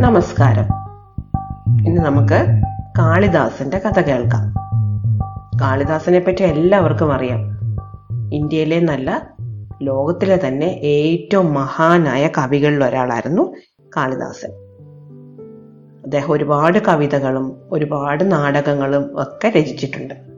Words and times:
നമസ്കാരം. 0.00 0.64
ഇന്ന് 1.86 2.00
നമുക്ക് 2.00 2.62
കാളിദാസന്റെ 2.98 3.78
കഥ 3.78 4.00
കേൾക്കാം. 4.00 4.54
കാളിദാസനെ 5.60 6.18
പറ്റി 6.18 6.42
എല്ലാവർക്കും 6.42 7.12
അറിയാം. 7.12 7.38
ഇന്ത്യയിലെ 8.34 8.80
നല്ല 8.80 9.30
ലോകത്തിലെ 9.82 10.40
തന്നെ 10.46 10.66
ഏറ്റവും 10.66 11.54
മഹാനായ 11.54 12.30
കവികളിൽ 12.38 12.84
ഒരാളായിരുന്നു 12.84 13.54
കാളിദാസൻ. 13.96 14.50
അദ്ദേഹം 16.04 16.32
ഒരുപാട് 16.32 16.78
കവിതകളും 16.78 17.56
ഒരുപാട് 17.72 18.32
നാടകങ്ങളും 18.32 19.22
ഒക്കെ 19.22 19.48
രചിച്ചിട്ടുണ്ട്. 19.48 20.29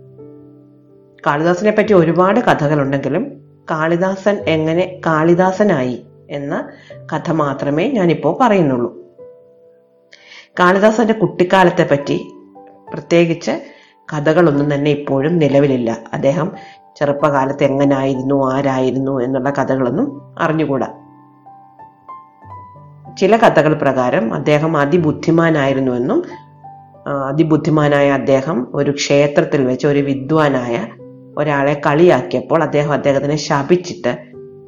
കാളിദാസനെ 1.27 1.70
പറ്റി 1.70 1.93
ഒരുപാട് 1.93 2.41
കഥകളുണ്ടെങ്കിലും 2.41 3.41
കാളിദാസൻ 3.70 4.34
എങ്ങനെ 4.34 5.01
കാളിദാസനായി 5.06 6.06
എന്ന 6.30 6.69
കഥ 7.15 7.30
മാത്രമേ 7.30 7.88
ഞാനിപ്പോൾ 7.88 8.38
പറയുന്നുള്ളൂ. 8.41 8.96
കാളിദാസന്റെ 10.60 11.12
കുട്ടിക്കാലത്തെ 11.12 11.88
പറ്റി 11.91 12.32
പ്രത്യേകിച്ച് 12.93 13.51
കഥകളൊന്നും 14.12 14.74
തന്നെ 14.74 14.91
ഇപ്പോഴും 14.91 15.38
നിലവിലില്ല. 15.38 15.98
അദ്ദേഹം 16.12 16.52
ചെറുപ്പകാലത്ത് 16.96 17.65
എങ്ങനായിരുന്നു 17.65 18.52
ആരായിരുന്നു 18.52 19.20
എന്നുള്ള 19.20 19.51
കഥകളൊന്നും 19.51 20.37
അറിഞ്ഞുകൂടാ. 20.38 20.88
ചില 23.20 23.37
കഥകൾ 23.37 23.74
പ്രകാരം 23.74 24.34
അദ്ദേഹം 24.34 24.77
അതിബുദ്ധിമാനായിരുന്നുവെന്നും 24.77 26.23
അതിബുദ്ധിമാനായ 27.29 28.10
അദ്ദേഹം 28.10 28.68
ഒരു 28.74 28.91
ക്ഷേത്രത്തിൽ 28.91 29.66
വെച്ച് 29.66 29.87
ഒരു 29.87 29.98
വിദ്വാനായ 29.98 30.87
ഒരാളെ 31.38 31.80
കളിയാക്കിയപ്പോൾ 31.86 32.62
അദ്ദേഹം 32.62 32.92
അദ്ദേഹത്തിനെ 32.92 33.36
ശപിച്ചിട്ട് 33.36 34.18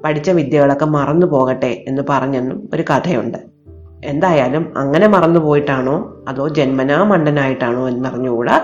പഠിച്ച 0.05 0.31
വിദ്യകളൊക്കെ 0.31 0.85
മറന്നു 0.85 1.27
പോകട്ടെ 1.27 1.85
എന്ന് 1.89 2.03
പറഞ്ഞെന്നും 2.09 2.71
ഒരു 2.75 2.83
കഥയുണ്ട്. 2.83 3.39
എന്തായാലും 4.05 4.73
അങ്ങനെ 4.77 5.07
മറന്നു 5.07 5.41
പോയിട്ടാണോ? 5.41 6.25
അതോ 6.29 6.49
ജന്മനാ 6.49 7.03
മണ്ടനായിട്ടാണോ 7.03 7.89
എന്നറിഞ്ഞുകൂടാ 7.89 8.61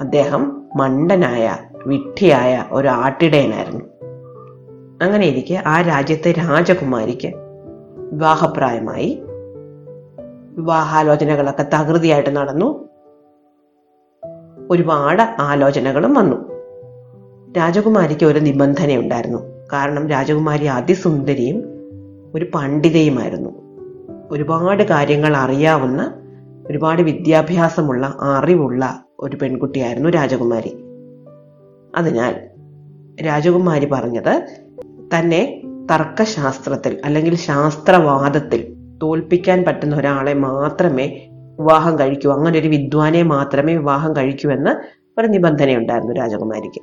അദ്ദേഹം 0.00 0.62
മണ്ടനായ 0.76 1.56
വിഡ്ഢിയായ 1.86 2.64
ഒരു 2.72 2.88
ആട്ടിടയനായിരുന്നു. 2.88 3.84
അങ്ങനെ 5.02 5.26
ഇരിക്കെ 5.26 5.62
ആ 5.66 5.80
രാജ്യത്തെ 5.80 6.32
രാജകുമാരിക്ക് 6.32 7.32
വിവാഹപ്രായമായി. 8.12 9.22
വിവാഹാലോചനകളൊക്കെ 10.58 11.66
തകൃതിയായിട്ട് 11.74 12.36
നടന്നു. 12.36 12.87
ഒരുപാട് 14.70 15.36
ആലോചനകളും 15.40 16.14
വന്നു. 16.14 16.36
രാജകുമാരിക്ക് 17.52 18.26
ഒരു 18.26 18.38
നിബന്ധനയുണ്ടായിരുന്നു 18.38 19.38
കാരണം 19.72 20.08
രാജകുമാരി 20.08 20.64
അതിസുന്ദരിയും 20.64 21.62
ഒരു 22.34 22.46
പണ്ഡിതയുമായിരുന്നു. 22.54 23.50
ഒരുപാട് 24.30 24.82
കാര്യങ്ങൾ 24.82 25.36
അറിയാവുന്ന 25.36 26.14
ഒരുപാട് 26.70 27.02
വിദ്യാഭ്യാസമുള്ള 27.02 28.16
അറിവുള്ള 28.22 29.04
ഒരു 29.18 29.36
പെൺകുട്ടിയായിരുന്നു 29.36 30.08
രാജകുമാരി. 30.08 30.78
അതിനാൽ 31.96 32.34
രാജകുമാരി 33.26 33.86
പറഞ്ഞത് 33.86 34.46
തന്നെ 35.16 35.62
തർക്കശാസ്ത്രത്തിൽ 35.90 37.00
അല്ലെങ്കിൽ 37.04 37.36
ശാസ്ത്രവാദത്തിൽ 37.36 38.76
തോൽപ്പിക്കാൻ 39.02 39.64
പറ്റുന്ന 39.64 39.96
ഒരാളെ 39.96 40.34
മാത്രമേ 40.34 41.27
വിവാഹം 41.60 41.98
കഴിക്കൂ. 41.98 42.32
അങ്ങനെ 42.32 42.58
ഒരു 42.58 42.68
വിദ്വാനെ 42.68 43.22
മാത്രമേ 43.22 43.76
വിവാഹം 43.76 44.16
കഴിക്കൂ 44.16 44.50
എന്ന് 44.50 44.70
ഒരു 45.20 45.26
നിബന്ധനയുണ്ടായിരുന്നു 45.26 46.14
രാജകുമാരിക്ക്. 46.14 46.80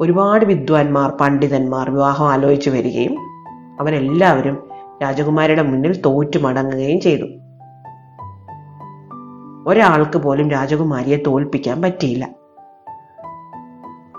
ഒരുപാട് 0.00 0.44
വിദ്വാൻമാർ 0.44 1.10
പണ്ഡിതന്മാർ 1.10 1.90
വിവാഹം 1.90 2.28
ആലോചിച്ചു 2.28 2.70
വരികയും 2.70 3.16
അവരെല്ലാവരും 3.80 4.68
രാജകുമാരിയുടെ 5.02 5.62
മുന്നിൽ 5.62 6.00
തോറ്റു 6.00 6.38
മടങ്ങുകയും 6.38 7.00
ചെയ്തു. 7.00 7.26
ഒരാൾക്ക് 9.68 10.18
പോലും 10.18 10.50
രാജകുമാരിയെ 10.50 11.16
തോൽപ്പിക്കാൻ 11.26 11.82
പറ്റിയില്ല. 11.82 12.28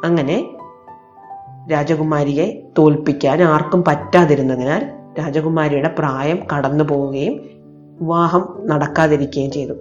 അങ്ങനെ 0.04 0.48
രാജകുമാരിയെ 1.72 2.72
തോൽപ്പിക്കാൻ 2.78 3.44
ആർക്കും 3.44 3.84
പറ്റാതിരുന്നതിനാൽ 3.88 4.90
രാജകുമാരിയുടെ 5.20 5.96
പ്രായം 6.00 6.40
കടന്നു 6.58 6.84
പോവുകയും 6.84 7.61
വിവാഹം 8.02 8.62
നടക്കാതിരിക്കുകയും 8.66 9.52
ചെയ്തു. 9.52 9.74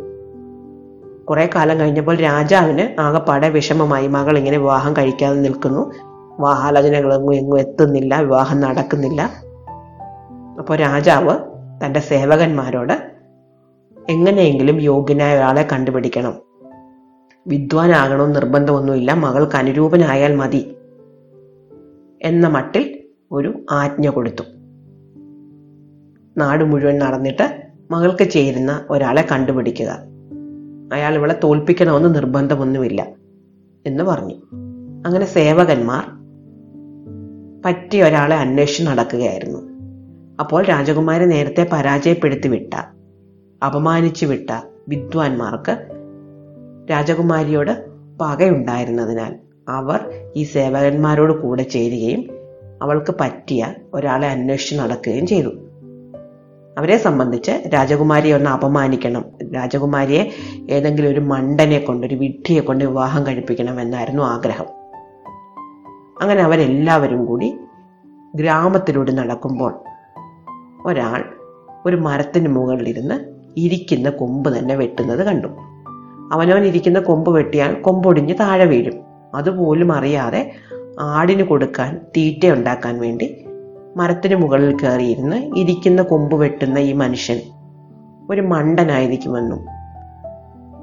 കുറെ 1.25 1.50
കാലം 1.54 1.81
കഴിഞ്ഞപ്പോൾ 1.81 2.16
രാജാവിന് 2.16 3.00
ആകപ്പാടെ 3.00 3.48
വിഷമമായി. 3.48 4.06
മകൾ 4.06 4.38
ഇങ്ങനെ 4.38 4.58
വിവാഹം 4.58 4.92
കഴിക്കാതെ 4.92 5.41
നിൽക്കുന്നു. 5.41 5.92
വിവാഹാലോചനകൾ 6.38 7.14
എങ്ങും 7.14 7.34
എങ്ങും 7.34 7.59
എത്തുന്നില്ല. 7.59 8.20
വിവാഹം 8.20 8.60
നടക്കുന്നില്ല. 8.60 9.30
അപ്പോൾ 10.59 10.76
രാജാവ് 10.76 11.38
തന്റെ 11.84 12.00
സേവകന്മാരോട് 12.00 13.12
എങ്ങനെയെങ്കിലും 14.09 14.80
യോഗ്യനായ 14.80 15.36
ഒരാളെ 15.36 15.69
കണ്ടുപിടിക്കണം. 15.72 16.34
വിദ്വാനാകണമെന്ന് 17.47 18.34
നിർബന്ധമൊന്നുമില്ല. 18.34 19.12
മകൾക്ക് 19.12 19.56
അനുരൂപനായാൽ 19.56 20.36
മതി 20.36 20.76
എന്ന 22.22 22.48
മട്ടിൽ 22.48 23.00
ഒരു 23.32 23.64
ആജ്ഞ 23.70 24.09
കൊടുത്തു. 24.09 24.42
നാട് 26.36 26.64
മുഴുവൻ 26.64 26.98
നടന്നിട്ട് 26.98 27.69
മകൾക്ക് 27.91 28.31
ചേരുന്ന 28.31 28.87
ഒരാളെ 28.91 29.28
കണ്ടുപിടിക്കുക. 29.33 29.99
അയാൾ 30.93 31.15
ഇവളെ 31.15 31.41
തോൽപ്പിക്കണമെന്ന് 31.45 32.15
നിർബന്ധമൊന്നുമില്ല 32.15 33.09
എന്ന് 33.87 34.05
പറഞ്ഞു. 34.05 34.34
അങ്ങനെ 35.06 35.25
സേവകന്മാർ 35.27 36.05
പറ്റിയ 37.65 38.05
ഒരാളെ 38.05 38.37
അന്വേഷിച്ച് 38.37 38.83
നടക്കുകയായിരുന്നു. 38.83 39.59
അപ്പോൾ 40.41 40.65
രാജകുമാരി 40.65 41.25
നേരത്തെ 41.25 41.69
പരാജയപ്പെടുത്തി 41.73 42.49
വിട്ട 42.49 42.75
അപമാനിച്ചു 43.67 44.27
വിട്ട 44.27 44.51
വിദ്വാൻമാർക്ക് 44.89 45.87
രാജകുമാരിയോട് 46.91 47.87
പകയുണ്ടായിരുന്നതിനാൽ 48.21 49.37
അവർ 49.69 50.11
ഈ 50.37 50.43
സേവകന്മാരോട് 50.43 51.33
കൂടെ 51.33 51.62
ചേരുകയും 51.62 52.28
അവൾക്ക് 52.83 53.15
പറ്റിയ 53.21 53.75
ഒരാളെ 53.95 54.28
അന്വേഷിച്ച് 54.28 54.75
നടക്കുകയും 54.75 55.27
ചെയ്തു. 55.27 55.69
അവരെ 56.78 56.97
സംബന്ധിച്ച് 56.97 57.70
രാജകുമാരിയെ 57.75 58.34
ഒന്ന് 58.34 58.50
അപമാനിക്കണം. 58.50 59.25
രാജകുമാരിയെ 59.54 60.31
ഏതെങ്കിലും 60.70 61.08
ഒരു 61.08 61.20
മണ്ടനെ 61.20 61.78
കൊണ്ട് 61.78 62.06
ഒരു 62.06 62.14
വിഡ്ഢിയെ 62.14 62.60
കൊണ്ട് 62.60 62.84
വിവാഹം 62.84 63.26
കഴിപ്പിക്കണം 63.26 63.81
എന്നായിരുന്നു 63.81 64.22
ആഗ്രഹം. 64.22 64.64
അങ്ങനെ 66.20 66.42
അവരെല്ലാവരും 66.42 67.25
കൂടി 67.25 67.56
ഗ്രാമത്തിലൂടെ 68.34 69.12
നടക്കുമ്പോൾ 69.12 69.75
ഒരാൾ 70.84 71.25
ഒരു 71.86 71.97
മരത്തിന് 71.97 72.48
മുകളിലിരുന്ന് 72.48 73.20
ഇരിക്കുന്ന 73.56 74.10
കൊമ്പ് 74.10 74.59
തന്നെ 74.59 74.75
വെട്ടുന്നത് 74.75 75.26
കണ്ടു. 75.26 75.48
അവനവൻ 76.32 76.64
ഇരിക്കുന്ന 76.64 76.98
കൊമ്പ് 77.00 77.30
വെട്ടിയാൽ 77.30 77.75
കൊമ്പൊടിഞ്ഞ് 77.75 78.34
താഴെ 78.41 78.64
വീഴും. 78.64 78.94
അതുപോലും 79.34 79.92
അറിയാതെ 79.92 80.53
ആടിന് 81.00 81.42
കൊടുക്കാൻ 81.42 82.00
തീറ്റ 82.16 82.47
ഉണ്ടാക്കാൻ 82.47 83.00
വേണ്ടി 83.00 83.44
മരത്തിന് 83.97 84.34
മുകളിൽ 84.34 84.77
കയറിയിരുന്ന് 84.77 85.59
ഇരിക്കുന്ന 85.59 86.03
കൊമ്പ് 86.03 86.37
വെട്ടുന്ന 86.37 86.78
ഈ 86.78 86.93
മനുഷ്യൻ 86.93 87.41
ഒരു 88.31 88.41
മണ്ടനായിരിക്കുമെന്നും 88.41 89.67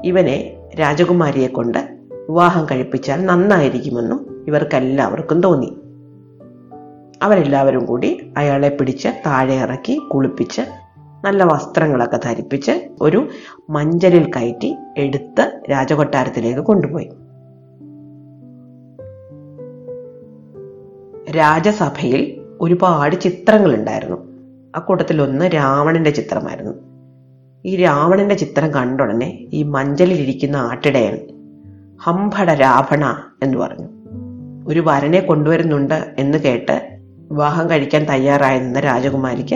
ഇവനെ 0.05 0.57
രാജകുമാരിയെ 0.79 1.47
കൊണ്ട് 1.47 1.77
വിവാഹം 2.29 2.65
കഴിപ്പിച്ചാൽ 2.65 3.25
നന്നായിരിക്കുമെന്നും 3.25 4.45
ഇവർക്കെല്ലാവർക്കും 4.47 5.41
തോന്നി. 5.41 5.77
അവരെല്ലാവരും 7.23 7.85
കൂടി 7.85 8.31
അയാളെ 8.37 8.69
പിടിച്ച് 8.69 9.07
താഴെ 9.25 9.55
ഇറക്കി 9.55 10.01
കുളിപ്പിച്ച് 10.13 10.61
നല്ല 11.25 11.43
വസ്ത്രങ്ങളൊക്കെ 11.43 12.19
ധരിപ്പിച്ച് 12.25 12.89
ഒരു 13.01 13.27
മഞ്ചലിൽ 13.69 14.31
കയറ്റി 14.31 14.75
എടുത്ത് 14.97 15.61
രാജകൊട്ടാരത്തിലേക്ക് 15.71 16.59
കൊണ്ടുപോയി. 16.59 17.09
രാജസഭയിൽ 21.31 22.36
ഒരുപാട് 22.61 23.21
ചിത്രങ്ങളുണ്ടായിരുന്നു. 23.21 24.17
ആ 24.75 24.79
കൂട്ടത്തിലൊന്ന് 24.79 25.45
രാവണന്റെ 25.45 26.09
ചിത്രമായിരുന്നു. 26.09 26.73
ഈ 27.65 27.75
രാവണന്റെ 27.75 28.35
ചിത്രം 28.35 28.73
കണ്ട 28.73 29.01
ഉടനെ 29.01 29.45
ഈ 29.53 29.63
മഞ്ചലിലിരിക്കുന്ന 29.63 30.57
ആട്ടിടയൻ 30.57 31.19
ഹംഭട 32.03 32.53
രാവണ 32.53 33.17
എന്ന് 33.43 33.57
പറഞ്ഞു. 33.57 33.87
ഒരു 34.67 34.83
വരനെ 34.87 35.19
കൊണ്ടുവരുന്നുണ്ട് 35.19 36.15
എന്ന് 36.17 36.37
കേട്ട് 36.37 36.99
വിവാഹം 37.31 37.69
കഴിക്കാൻ 37.69 38.03
തയ്യാറായി 38.03 38.59
നിന്ന 38.59 38.79
രാജകുമാരിക്ക് 38.79 39.55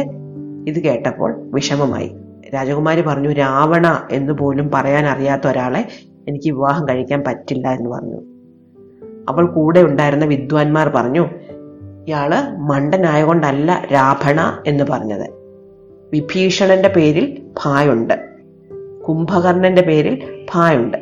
ഇത് 0.68 0.80
കേട്ടപ്പോൾ 0.80 1.51
വിഷമമായി. 1.54 2.12
രാജകുമാരി 2.54 3.01
പറഞ്ഞു 3.01 3.31
രാവണ 3.31 4.07
എന്ന് 4.12 4.33
പോലും 4.33 4.71
പറയാൻ 4.74 5.06
അറിയാത്ത 5.06 5.47
ഒരാളെ 5.47 5.88
എനിക്ക് 6.27 6.51
വിവാഹം 6.51 6.89
കഴിക്കാൻ 6.89 7.24
പറ്റില്ല 7.27 7.68
എന്ന് 7.68 7.89
പറഞ്ഞു. 7.89 8.21
അവൾ 9.30 9.45
കൂടെ 9.45 9.80
ഉണ്ടായിരുന്ന 9.80 10.25
വിദ്വാൻമാർ 10.25 10.89
പറഞ്ഞു 10.89 11.27
ഇയാൾ 12.07 12.36
മണ്ടനായകൊണ്ടല്ല 12.57 13.88
രാഭണ 13.94 14.63
എന്ന് 14.68 14.83
പറഞ്ഞത്. 14.83 15.30
വിഭീഷണന്റെ 16.13 16.89
പേരിൽ 16.89 17.44
ഭായുണ്ട്. 17.63 18.30
കുംഭകർണന്റെ 19.07 19.81
പേരിൽ 19.81 20.45
ഭായുണ്ട്. 20.53 20.98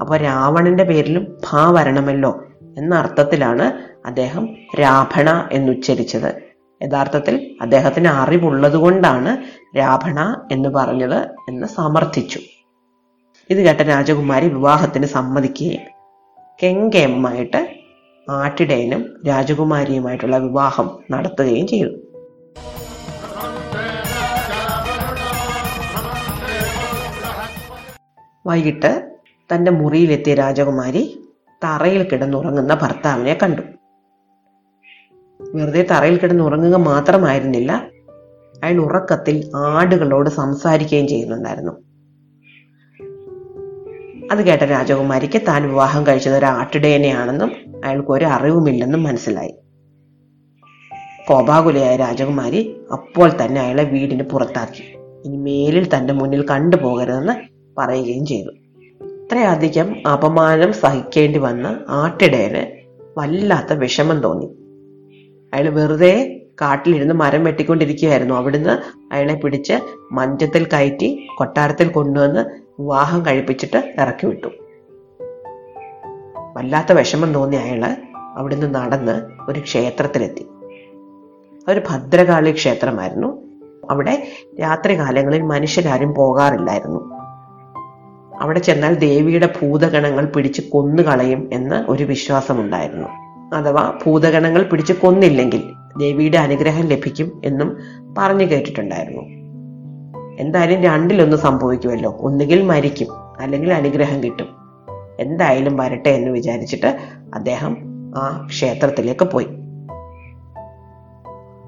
അപ്പോൾ 0.00 0.16
രാവണന്റെ 0.16 0.84
പേരിലും 0.84 1.36
ഭാ 1.50 1.70
വരണമല്ലോ 1.70 2.44
എന്ന 2.78 2.94
അർത്ഥത്തിലാണ് 2.94 3.72
അദ്ദേഹം 4.06 4.48
രാഭണ 4.80 5.48
എന്നുച്ചരിച്ചത്. 5.52 6.54
യഥാർത്ഥത്തിൽ 6.82 7.56
അദ്ദേഹത്തിന് 7.60 8.08
അറിവുള്ളത് 8.08 8.76
കൊണ്ടാണ് 8.76 9.36
രാഭണ 9.78 10.40
എന്ന് 10.52 10.68
പറഞ്ഞത് 10.68 11.28
എന്ന് 11.48 11.66
സമർത്ഥിച്ചു. 11.66 12.40
ഇത് 13.50 13.58
കേട്ട 13.58 13.80
രാജകുമാരി 13.80 14.48
വിവാഹത്തിന് 14.48 15.06
സമ്മതിക്കുകയും. 15.06 15.80
കെങ്കേമായിട്ട് 16.62 17.83
ആട്ടിടയനും 18.30 19.20
രാജകുമാരിയുമായിട്ടുള്ള 19.28 20.38
വിവാഹം 20.38 20.98
നടത്തുകയും 21.10 21.66
ചെയ്തു. 21.66 21.90
വൈകിട്ട് 28.46 29.10
തന്റെ 29.54 29.70
മുറിയിലെത്തിയ 29.70 30.34
രാജകുമാരി 30.34 31.28
തറയിൽ 31.64 32.02
കിടന്നുറങ്ങുന്ന 32.02 32.74
ഭർത്താവിനെ 32.74 33.38
കണ്ടു. 33.42 33.62
വെറുതെ 35.54 35.86
തറയിൽ 35.90 36.16
കിടന്നുറങ്ങുക 36.16 36.74
മാത്രമായിരുന്നില്ല 36.74 37.72
അയാൾ 38.62 38.78
ഉറക്കത്തിൽ 38.78 39.50
ആടുകളോട് 39.56 40.30
സംസാരിക്കുകയും 40.30 41.08
ചെയ്യുന്നുണ്ടായിരുന്നു. 41.08 41.72
അത് 44.32 44.38
കേട്ട 44.46 44.62
രാജകുമാരിക്ക് 44.62 45.42
താൻ 45.48 45.68
വിവാഹം 45.68 46.06
കഴിച്ചത് 46.06 46.36
ഒരു 46.36 46.44
ആട്ടിടയനെയാണെന്നും 46.44 47.63
അയാൾക്ക് 47.84 48.24
അറിവുമില്ലെന്നും 48.24 49.02
മനസ്സിലായി. 49.02 49.54
കോപാകുലയായ 51.28 51.96
രാജകുമാരി 51.96 52.76
അപ്പോൾ 52.92 53.30
തന്നെ 53.44 53.60
അയാളെ 53.60 53.84
വീടിന് 53.84 54.22
പുറത്താക്കി. 54.22 54.84
ഇനി 55.24 55.36
മേലിൽ 55.36 55.96
തന്റെ 55.96 56.14
മുന്നിൽ 56.14 56.46
കണ്ടുപോകരുതെന്ന് 56.48 57.32
പറയുകയും 57.78 58.26
ചെയ്തു. 58.26 58.50
ഇത്രയധികം 59.04 60.08
അപമാനം 60.08 60.72
സഹിക്കേണ്ടി 60.72 61.38
വന്ന 61.38 61.80
ആട്ടിടയന് 61.88 62.84
വല്ലാത്ത 63.18 63.72
വിഷമം 63.72 64.20
തോന്നി. 64.20 64.46
അയാൾ 65.54 65.68
വെറുതെ 65.68 66.40
കാട്ടിലിരുന്ന് 66.62 67.14
മരം 67.14 67.44
വെട്ടിക്കൊണ്ടിരിക്കുകയായിരുന്നു. 67.44 68.34
അവിടുന്ന് 68.34 69.04
അയാളെ 69.14 69.34
പിടിച്ച് 69.34 69.72
മഞ്ചത്തിൽ 70.12 70.64
കയറ്റി 70.64 71.26
കൊട്ടാരത്തിൽ 71.38 71.88
കൊണ്ടുവന്ന് 71.88 72.40
വിവാഹം 72.82 73.26
കഴിപ്പിച്ചിട്ട് 73.26 73.94
ഇറക്കി 74.00 74.26
വിട്ടു 74.26 74.48
വല്ലാത്ത 76.54 76.92
വിഷമം 76.92 77.34
തോന്നിയ 77.34 77.58
അയാൾ 77.58 77.96
അവിടുന്ന് 78.36 78.74
നടന്ന് 78.74 79.22
ഒരു 79.50 79.60
ക്ഷേത്രത്തിലെത്തി. 79.60 80.46
ഒരു 81.68 81.82
ഭദ്രകാളി 81.90 82.52
ക്ഷേത്രമായിരുന്നു. 82.52 83.42
അവിടെ 83.90 84.28
രാത്രികാലങ്ങളിൽ 84.60 85.42
മനുഷ്യരാരും 85.42 86.14
പോകാറില്ലായിരുന്നു. 86.14 87.14
അവിടെ 88.40 88.58
ചെന്നാൽ 88.58 88.94
ദേവിയുടെ 88.94 89.46
ഭൂതഗണങ്ങൾ 89.46 90.26
പിടിച്ച് 90.26 90.60
കൊന്നുകളയും 90.60 91.50
എന്ന് 91.52 91.84
ഒരു 91.88 92.04
വിശ്വാസമുണ്ടായിരുന്നു. 92.04 93.08
അഥവാ 93.54 93.98
ഭൂതഗണങ്ങൾ 94.06 94.62
പിടിച്ച് 94.62 94.92
കൊന്നില്ലെങ്കിൽ 94.92 95.62
ദേവിയുടെ 95.98 96.38
അനുഗ്രഹം 96.38 96.86
ലഭിക്കും 96.86 97.42
എന്നും 97.44 97.76
പറഞ്ഞു 98.18 98.44
കേട്ടിട്ടുണ്ടായിരുന്നു. 98.44 99.22
എന്തായാലും 100.40 100.82
രണ്ടിലൊന്ന് 100.82 101.36
സംഭവിക്കുമല്ലോ. 101.36 102.16
ഒന്നുകിൽ 102.20 102.62
മരിക്കും 102.62 103.40
അല്ലെങ്കിൽ 103.40 103.72
അനുഗ്രഹം 103.72 104.22
കിട്ടും. 104.22 104.63
എന്തായാലും 105.20 105.76
വരട്ടെ 105.76 106.08
എന്ന് 106.08 106.30
വിചാരിച്ചിട്ട് 106.30 106.86
അദ്ദേഹം 107.34 107.76
ആ 108.16 108.46
ക്ഷേത്രത്തിലേക്ക് 108.46 109.24
പോയി. 109.24 109.46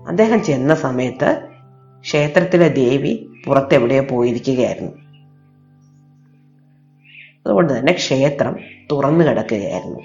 അദ്ദേഹം 0.08 0.42
ചെന്ന 0.42 0.74
സമയത്ത് 0.74 1.48
ക്ഷേത്രത്തിലെ 2.00 2.68
ദേവി 2.68 3.28
പുറത്തെവിടെയോ 3.46 4.02
പോയിരിക്കുകയായിരുന്നു. 4.02 4.92
അതുകൊണ്ട് 7.46 7.78
തന്നെ 7.78 7.92
ക്ഷേത്രം 7.92 8.56
തുറന്നു 8.92 9.24
കിടക്കുകയായിരുന്നു. 9.24 10.00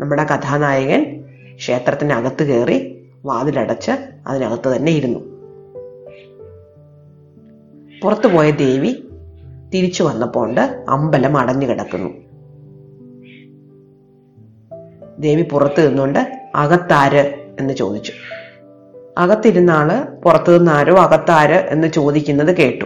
നമ്മുടെ 0.00 0.24
കഥാനായകൻ 0.24 1.24
ക്ഷേത്രത്തിനകത്ത് 1.54 2.44
കയറി 2.44 3.06
വാതിലടച്ച് 3.24 3.90
അതിനകത്ത് 4.26 4.76
തന്നെ 4.76 4.92
ഇരുന്നു. 4.92 5.18
പുറത്തു 8.02 8.28
പോയ 8.28 8.50
ദേവി 8.50 9.07
തിരിച്ചു 9.74 10.02
വന്നപ്പോൾ 10.02 10.60
അമ്പലം 10.88 11.36
അടഞ്ഞു 11.36 11.66
കിടക്കുന്നു. 11.66 12.08
ദേവി 15.18 15.42
പുറത്ത് 15.42 15.88
നിന്നുകൊണ്ട് 15.88 16.42
അകത്താര് 16.54 17.34
എന്ന് 17.60 17.74
ചോദിച്ചു. 17.74 18.12
അകത്തിരുന്ന 19.18 19.70
ആൾ 19.70 20.20
പുറത്തു 20.20 20.52
നിന്നാരോ 20.52 20.96
അകത്താര് 20.96 21.54
എന്ന് 21.54 21.88
ചോദിക്കുന്നത് 21.88 22.56
കേട്ടു. 22.56 22.84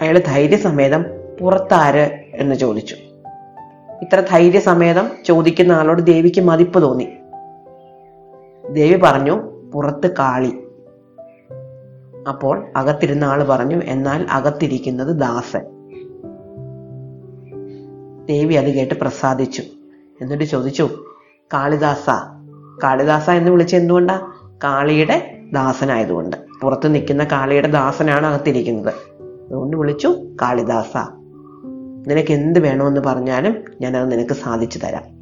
അയാൾ 0.00 0.18
ധൈര്യസമേതം 0.18 1.04
പുറത്താര് 1.40 2.10
എന്ന് 2.34 2.54
ചോദിച്ചു. 2.54 2.96
ഇത്ര 4.02 4.22
ധൈര്യസമേതം 4.30 5.10
ചോദിക്കുന്ന 5.24 5.72
ആളോട് 5.72 6.02
ദേവിക്ക് 6.02 6.40
മതിപ്പ് 6.40 6.82
തോന്നി. 6.82 7.08
ദേവി 8.72 9.00
പറഞ്ഞു 9.00 9.40
പുറത്ത് 9.74 10.14
കാളി. 10.18 10.52
അപ്പോൾ 12.28 12.72
അകത്തിരുന്ന 12.76 13.24
ആൾ 13.24 13.44
പറഞ്ഞു 13.44 13.80
എന്നാൽ 13.84 14.26
അകത്തിരിക്കുന്നത് 14.30 15.16
ദാസൻ. 15.16 15.73
ദേവി 18.26 18.54
അത് 18.54 18.74
കേട്ട് 18.74 18.94
പ്രസാദിച്ചു. 18.94 19.62
എന്നിട്ട് 20.20 20.44
ചോദിച്ചു 20.44 21.04
കാളിദാസ 21.54 22.10
കാളിദാസ 22.82 23.30
എന്ന് 23.30 23.50
വിളിച്ച 23.50 23.74
എന്തുകൊണ്ടാ? 23.74 24.32
കാളിയുടെ 24.64 25.40
ദാസനായതുകൊണ്ട്. 25.52 26.36
പുറത്ത് 26.62 26.94
നിൽക്കുന്ന 26.94 27.24
കാളിയുടെ 27.24 27.68
ദാസനാണ് 27.68 28.26
അകത്തിരിക്കുന്നത്. 28.26 28.94
അതുകൊണ്ട് 29.46 29.76
വിളിച്ചു 29.76 30.08
കാളിദാസ 30.42 30.96
നിനക്ക് 32.06 32.32
എന്ത് 32.32 32.60
വേണമെന്ന് 32.60 33.00
പറഞ്ഞാലും 33.00 33.64
ഞാനത് 33.80 34.12
നിനക്ക് 34.12 34.32
സാധിച്ചു 34.32 34.78
തരാം. 34.78 35.14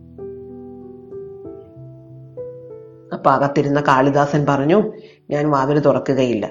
അപ്പൊ 3.14 3.30
അകത്തിരുന്ന 3.30 3.80
കാളിദാസൻ 3.80 4.46
പറഞ്ഞു 4.48 4.92
ഞാൻ 5.30 5.50
വാതിൽ 5.50 5.78
തുറക്കുകയില്ല. 5.78 6.50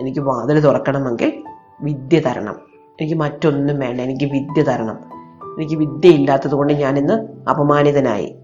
എനിക്ക് 0.00 0.20
വാതിൽ 0.20 0.60
തുറക്കണമെങ്കിൽ 0.60 1.42
വിദ്യ 1.82 2.20
തരണം. 2.20 2.56
എനിക്ക് 3.00 3.14
മറ്റൊന്നും 3.14 3.78
വേണ്ട. 3.78 4.00
എനിക്ക് 4.00 4.24
വിദ്യ 4.24 4.62
തരണം. 4.62 5.17
എനിക്ക് 5.58 5.76
വിദ്യ 5.76 6.08
ഇല്ലാത്തത് 6.08 6.54
കൊണ്ട് 6.54 6.72
ഞാൻ 6.72 6.98
ഇന്ന് 6.98 7.48
അപമാനിതനായി. 7.50 8.38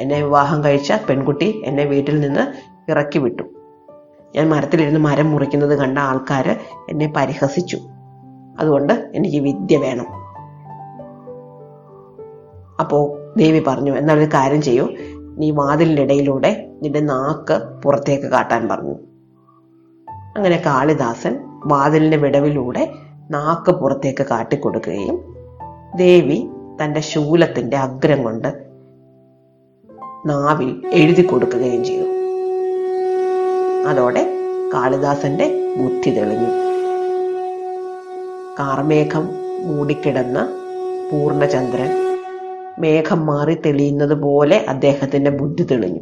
എന്നെ 0.00 0.22
വിവാഹം 0.22 0.64
കഴിച്ച 0.64 0.92
പെൺകുട്ടി 0.92 1.62
എന്നെ 1.64 1.84
വീട്ടിൽ 1.84 2.20
നിന്ന് 2.20 2.40
ഇറക്കി 2.90 3.18
വിട്ടു. 3.18 3.42
ഞാൻ 4.36 4.48
മരത്തിലിരുന്ന് 4.48 5.00
മരം 5.00 5.30
മുറിക്കുന്നത് 5.30 5.78
കണ്ട 5.78 5.98
ആൾക്കാർ 5.98 6.60
എന്നെ 6.90 7.12
പരിഹസിച്ചു. 7.16 7.78
അതുകൊണ്ട് 8.60 9.10
എനിക്ക് 9.14 9.36
വിദ്യ 9.36 9.76
വേണം. 9.76 10.06
അപ്പോൾ 12.80 13.34
ദേവി 13.38 13.64
പറഞ്ഞു 13.66 13.92
എന്നാൽ 13.92 14.18
ഒരു 14.18 14.24
കാര്യം 14.24 14.62
ചെയ്യൂ. 14.62 14.88
നീ 15.38 15.50
വാതിലിന്റെ 15.50 16.02
ഇടയിലൂടെ 16.02 16.70
നിന്റെ 16.82 17.00
നാക്ക് 17.00 17.82
പുറത്തേക്ക് 17.82 18.26
കാട്ടാൻ 18.26 18.68
പറഞ്ഞു. 18.68 18.94
അങ്ങനെ 20.36 20.62
കാളിദാസൻ 20.66 21.38
വാതിലിന്റെ 21.66 22.16
വിടവിലൂടെ 22.16 22.92
നാക്ക് 23.30 23.70
പുറത്തേക്ക് 23.70 24.26
കാട്ടിക്കൊടുക്കുകയും 24.26 25.27
ദേവി 25.98 26.48
തന്റെ 26.82 27.00
ശൂലത്തിന്റെ 27.00 27.76
അഗ്രം 27.76 28.22
കൊണ്ട് 28.22 28.48
നാവിൽ 30.26 30.82
എഴുതി 30.92 31.22
കൊടുക്കുകയും 31.22 31.84
ചെയ്തു. 31.84 32.06
അതോടെ 33.88 34.22
കാളിദാസന്റെ 34.74 35.74
ബുദ്ധി 35.76 36.10
തെളിഞ്ഞു. 36.10 36.50
കാർമേഘം 38.60 39.28
മൂടിക്കിടന്ന 39.66 40.48
പൂർണചന്ദ്രൻ 41.12 41.90
മേഘം 42.78 43.26
മാറി 43.26 43.54
തെളിയുന്നത് 43.54 44.14
പോലെ 44.14 44.66
അദ്ദേഹത്തിന്റെ 44.68 45.30
ബുദ്ധി 45.30 45.62
തെളിഞ്ഞു. 45.62 46.00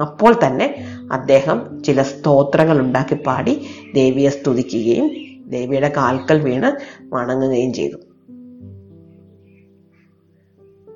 അപ്പോൾ 0.00 0.36
തന്നെ 0.46 0.84
അദ്ദേഹം 1.12 1.82
ചില 1.82 2.02
സ്തോത്രങ്ങൾ 2.02 2.80
ഉണ്ടാക്കി 2.80 3.14
പാടി 3.14 3.66
ദേവിയെ 3.94 4.28
സ്തുതിക്കുകയും 4.28 5.29
ദേവിയുടെ 5.50 5.92
കാൽക്കൽ 5.96 6.40
വീണ് 6.40 7.00
വണങ്ങുകയും 7.14 7.72
ചെയ്തു. 7.72 7.96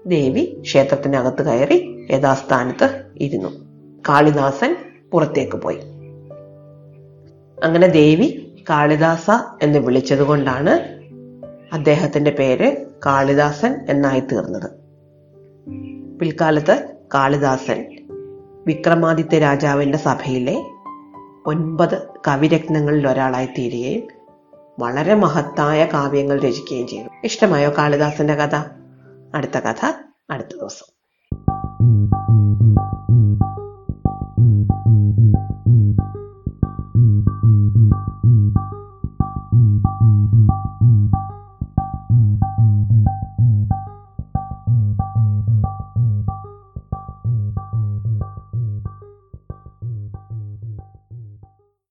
ദേവി 0.06 0.60
ക്ഷേത്രത്തിനകത്ത് 0.60 1.42
കയറി 1.42 2.06
യഥാസ്ഥാനത്ത് 2.10 3.12
ഇരുന്നു. 3.16 3.48
കാളിദാസൻ 4.08 4.76
പുറത്തേക്ക് 5.12 5.56
പോയി. 5.56 5.78
അങ്ങനെ 7.64 7.86
ദേവി 7.86 8.56
കാളിദാസ 8.70 9.26
എന്ന് 9.62 9.78
വിളിച്ചതുകൊണ്ടാണ് 9.78 10.94
അദ്ദേഹത്തിന്റെ 11.74 12.30
പേര് 12.30 12.76
കാളിദാസൻ 13.06 13.86
എന്നായി 13.88 14.20
തീർന്നത്. 14.20 14.70
പിൽക്കാലത്ത് 16.18 16.92
കാളിദാസൻ 17.14 17.96
വിക്രമാദിത്യ 18.66 19.38
രാജാവിന്റെ 19.38 19.98
സഭയിലെ 19.98 20.62
ഒൻപത് 21.46 22.02
കവിരത്നങ്ങളിൽ 22.28 23.08
ഒരാളായി 23.08 23.46
തീരുകയും 23.46 24.13
വളരെ 24.78 25.14
മഹത്തായ 25.14 25.84
കാവ്യങ്ങൾ 25.84 26.40
രചിക്കുകയും 26.40 26.88
ചെയ്തു. 26.88 27.08
ഇഷ്ടമായോ 27.24 27.70
കാളിദാസന്റെ 27.78 28.34
കഥ? 28.34 28.56
അടുത്ത 29.34 29.58
കഥ 29.58 29.92
അടുത്ത 30.30 30.48
ദിവസം. 30.48 30.93